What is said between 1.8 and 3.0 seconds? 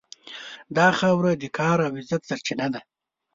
او عزت سرچینه ده.